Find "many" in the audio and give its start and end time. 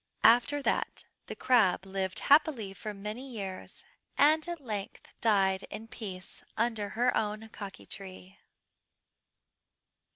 2.91-3.29